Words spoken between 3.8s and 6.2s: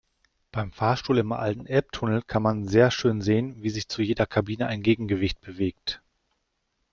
zu jeder Kabine ein Gegengewicht bewegt.